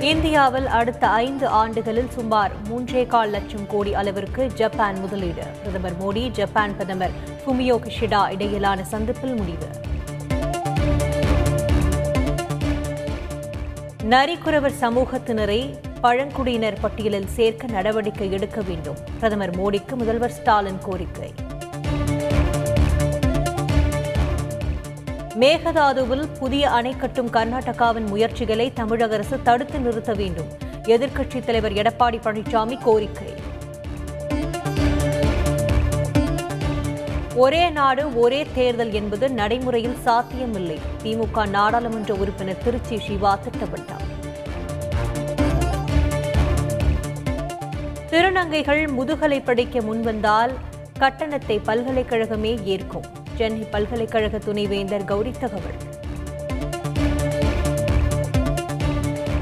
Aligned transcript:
இந்தியாவில் 0.00 0.66
அடுத்த 0.66 1.08
ஐந்து 1.08 1.46
ஆண்டுகளில் 1.46 2.10
சுமார் 2.10 2.52
மூன்றே 2.68 3.06
கால் 3.06 3.30
லட்சம் 3.30 3.66
கோடி 3.66 3.94
அளவிற்கு 3.94 4.46
ஜப்பான் 4.46 5.00
முதலீடு. 5.00 5.42
பிரதமர் 5.62 5.92
மோடி 6.02 6.28
ஜப்பான் 6.28 6.72
பிரதமர் 6.74 7.10
ஃபுமியோ 7.42 7.80
கிஷிடா 7.84 8.30
இடையிலான 8.30 8.84
சந்திப்பில் 8.84 9.34
முடிவு. 9.34 9.68
நரிக்குறவர் 14.10 14.72
சமூகத்தினரை 14.80 15.78
பழங்குடியினர் 16.00 16.80
பட்டியலில் 16.80 17.26
சேர்க்க 17.26 17.66
நடவடிக்கை 17.66 18.32
எடுக்க 18.32 18.60
வேண்டும். 18.60 18.96
பிரதமர் 19.18 19.56
மோடிக்கு 19.56 19.94
முதல்வர் 19.94 20.30
ஸ்டாலின் 20.30 20.78
கோரிக்கை. 20.78 21.32
மேகதாதுவில் 25.40 26.38
புதிய 26.38 26.70
அணை 26.70 26.96
கட்டும் 26.96 27.30
கர்நாடகாவின் 27.30 28.06
முயற்சிகளை 28.06 28.72
தமிழக 28.72 29.14
அரசு 29.14 29.42
தடுத்து 29.42 29.80
நிறுத்த 29.80 30.12
வேண்டும். 30.12 30.48
எதிர்க்கட்சித் 30.84 31.44
தலைவர் 31.44 31.72
எடப்பாடி 31.72 32.18
பழனிசாமி 32.24 32.82
கோரிக்கை. 32.82 33.34
ஒரே 37.34 37.70
நாடு 37.70 38.18
ஒரே 38.18 38.46
தேர்தல் 38.54 38.92
என்பது 38.92 39.30
நடைமுறையில் 39.30 39.96
சாத்தியமில்லை. 40.02 40.78
திமுக 41.02 41.48
நாடாளுமன்ற 41.48 42.14
உறுப்பினர் 42.14 42.62
திருச்சி 42.64 42.98
சிவா 42.98 43.38
திட்டமிட்டார். 43.44 44.08
திருநங்கைகள் 48.10 48.88
முதுகலை 48.88 49.40
படிக்க 49.40 49.78
முன்வந்தால் 49.78 50.54
கட்டணத்தை 50.98 51.58
பல்கலைக்கழகமே 51.58 52.58
ஏற்கும். 52.64 53.19
சென்னை 53.40 53.66
பல்கலைக்கழக 53.70 54.38
துணைவேந்தர் 54.38 55.04
கௌரி 55.04 55.30
தகவல். 55.30 55.78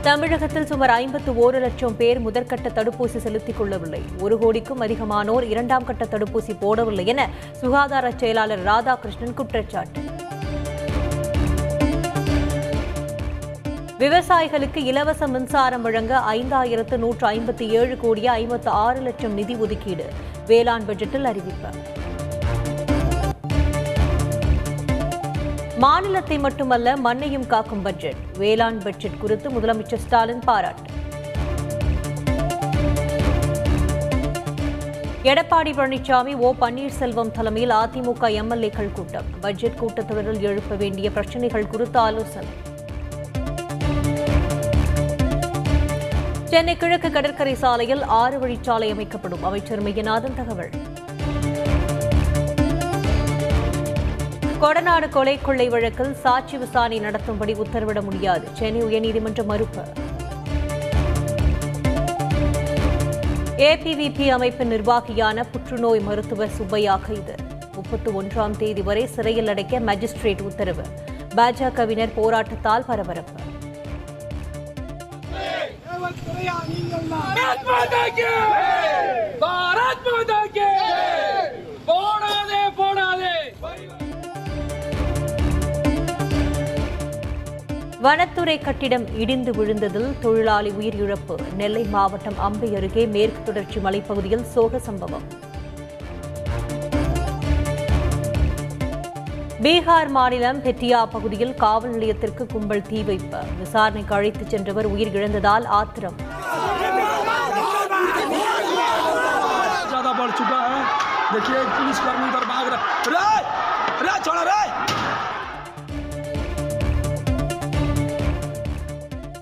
தமிழகத்தில் 0.00 0.66
சுமார் 0.66 0.90
ஐம்பத்து 0.90 1.32
ஓரு 1.32 1.60
லட்சம் 1.60 1.96
பேர் 1.96 2.30
முதற்கட்ட 2.30 2.68
தடுப்பூசி 2.74 3.16
செலுத்திக் 3.16 3.58
கொள்ளவில்லை. 3.58 4.02
ஒரு 4.20 4.38
கோடிக்கும் 4.38 4.82
அதிகமானோர் 4.82 5.42
இரண்டாம் 5.42 5.84
கட்ட 5.84 6.04
தடுப்பூசி 6.04 6.56
போடவில்லை 6.60 7.06
என 7.06 7.28
சுகாதார 7.52 8.12
செயலாளர் 8.16 8.64
ராதாகிருஷ்ணன் 8.64 9.34
குற்றச்சாட்டு. 9.34 10.00
விவசாயிகளுக்கு 13.98 14.76
இலவச 14.76 15.26
மின்சாரம் 15.26 15.82
வழங்க 15.82 16.22
ஐந்தாயிரத்து 16.32 16.96
நூற்று 16.96 17.30
ஐம்பத்தி 17.30 17.68
ஏழு 17.68 17.96
கோடியே 17.96 18.26
ஐம்பத்து 18.26 18.70
ஆறு 18.70 19.00
லட்சம் 19.00 19.32
நிதி 19.32 19.54
ஒதுக்கீடு. 19.54 20.06
வேளாண் 20.46 20.82
பட்ஜெட்டில் 20.88 21.24
அறிவிப்பு. 21.24 22.02
மாநிலத்தை 25.84 26.38
மட்டுமல்ல 26.38 26.96
மண்ணையும் 26.96 27.46
காக்கும் 27.46 27.82
பட்ஜெட் 27.82 28.20
வேளாண் 28.38 28.78
பட்ஜெட் 28.82 29.18
குறித்து 29.18 29.50
முதலமைச்சர் 29.50 30.02
ஸ்டாலின் 30.04 30.38
பாராட்டு. 30.38 30.90
எடப்பாடி 35.22 35.72
பழனிசாமி 35.78 36.34
ஓ 36.34 36.54
பன்னீர்செல்வம் 36.60 37.30
தலைமையில் 37.30 37.70
அதிமுக 37.70 38.30
எம்எல்ஏக்கள் 38.42 38.92
கூட்டம். 38.92 39.24
பட்ஜெட் 39.40 39.78
கூட்டத்தொடரில் 39.80 40.40
எழுப்ப 40.40 40.74
வேண்டிய 40.74 41.10
பிரச்சினைகள் 41.10 41.66
குறித்து 41.66 41.98
ஆலோசனை. 41.98 42.48
சென்னை 46.44 46.76
கிழக்கு 46.76 47.10
கடற்கரை 47.10 47.54
சாலையில் 47.54 48.02
ஆறு 48.02 48.38
வழிச்சாலை 48.38 48.90
அமைக்கப்படும். 48.90 49.44
அமைச்சர் 49.44 49.84
மெய்யநாதன் 49.84 50.34
தகவல். 50.34 50.70
கொடநாடு 54.64 55.08
கொலை 55.14 55.32
கொள்ளை 55.38 55.64
வழக்கில் 55.72 56.12
சாட்சி 56.14 56.56
விசாரணை 56.60 56.98
நடத்தும்படி 57.00 57.54
உத்தரவிட 57.54 58.00
முடியாது. 58.02 58.46
சென்னை 58.58 58.82
உயர்நீதிமன்றம் 58.84 59.50
மறுப்பு. 59.50 59.82
ஏபிவிபி 63.68 64.26
அமைப்பின் 64.36 64.72
நிர்வாகியான 64.72 65.44
புற்றுநோய் 65.52 66.00
மருத்துவர் 66.00 66.54
சுப்பையா 66.58 66.94
கைது 66.96 67.34
முப்பத்தி 67.74 68.10
ஒன்றாம் 68.20 68.56
தேதி 68.62 68.82
வரை 68.82 69.06
சிறையில் 69.06 69.48
அடைக்க 69.48 69.80
மேஜிஸ்ட்ரேட் 69.80 70.42
உத்தரவு. 70.50 70.86
பாஜகவினர் 71.36 72.16
போராட்டத்தால் 72.20 72.86
பரபரப்பு. 72.90 73.40
நீங்கள் 77.74 78.73
வனத்துறை 88.03 88.55
கட்டிடம் 88.59 89.05
இடிந்து 89.17 89.51
விழுந்ததில் 89.51 90.09
தொழிலாளி 90.21 90.71
உயிரிழப்பு 90.79 91.35
நெல்லை 91.57 91.83
மாவட்டம் 91.89 92.39
அம்பை 92.45 92.69
அருகே 92.75 93.03
மேற்கு 93.15 93.41
தொடர்ச்சி 93.43 93.79
மலைப்பகுதியில் 93.79 94.45
சோக 94.53 94.79
சம்பவம் 94.87 95.25
பீகார் 99.63 100.11
மாநிலம் 100.15 100.61
பெட்டியா 100.65 100.99
பகுதியில் 101.13 101.55
காவல் 101.57 101.93
நிலையத்திற்கு 101.95 102.43
கும்பல் 102.51 102.87
தீ 102.89 102.99
வைப்பு 103.03 103.39
விசாரணைக்கு 103.59 104.15
அழைத்துச் 104.17 104.53
சென்றவர் 104.53 104.89
உயிரிழந்ததால் 104.93 105.67
ஆத்திரம் 105.79 106.17
ज्यादा 109.91 110.11
बढ़ 110.13 110.31
चुका 110.31 110.57
है 110.63 110.77
देखिए 111.31 111.59
पुलिस 111.71 111.99
कर्मी 111.99 112.27
उधर 112.27 112.45
भाग 112.45 112.65
रहे 113.07 113.33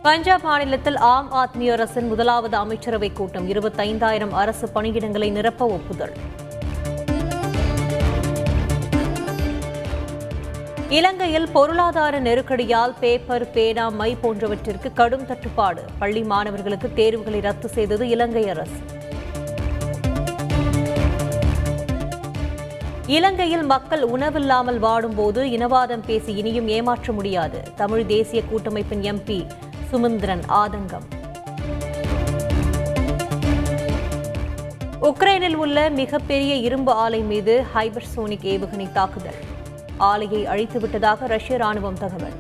பஞ்சாப் 0.03 0.43
மாநிலத்தில் 0.43 0.97
ஆம் 0.97 1.33
ஆத்மி 1.33 1.73
அரசின் 1.73 2.09
முதலாவது 2.09 2.59
அமைச்சரவைக் 2.59 3.13
கூட்டம் 3.13 3.51
இருபத்தைந்தாயிரம் 3.51 4.31
அரசு 4.31 4.69
பணியிடங்களை 4.75 5.31
நிரப்ப 5.31 5.67
ஒப்புதல். 5.67 6.13
இலங்கையில் 10.89 11.49
பொருளாதார 11.53 12.21
நெருக்கடியால் 12.21 12.95
பேப்பர் 13.01 13.51
பேனா 13.51 13.89
மை 13.89 14.17
போன்றவற்றிற்கு 14.23 14.93
கடும் 14.93 15.27
தட்டுப்பாடு. 15.27 15.85
பள்ளி 15.99 16.23
மாணவர்களுக்கு 16.23 16.93
தேர்வுகளை 16.93 17.41
ரத்து 17.41 17.69
செய்தது 17.69 18.09
இலங்கை 18.09 18.49
அரசு. 18.49 18.77
இலங்கையில் 23.07 23.63
மக்கள் 23.63 24.03
உணவில்லாமல் 24.03 24.81
வாடும்போது 24.81 25.43
இனவாதம் 25.43 26.03
பேசி 26.07 26.33
இனியும் 26.33 26.69
ஏமாற்ற 26.69 27.13
முடியாது. 27.13 27.63
தமிழ் 27.77 28.07
தேசிய 28.07 28.43
கூட்டமைப்பின் 28.43 29.03
எம்பி 29.03 29.47
சுமந்திரன் 29.93 30.43
ஆதங்கம். 30.49 31.07
உக்ரைனில் 35.03 35.55
உள்ள 35.55 35.91
மிகப்பெரிய 35.91 36.55
இரும்பு 36.55 36.93
ஆலை 36.93 37.21
மீது 37.21 37.65
ஹைபர்சோனிக் 37.75 38.45
ஏவுகணை 38.45 38.93
தாக்குதல். 38.93 39.41
ஆலையை 39.99 40.47
அழித்துவிட்டதாக 40.47 41.27
ரஷ்ய 41.27 41.57
ராணுவம் 41.57 41.99
தகவல். 41.99 42.33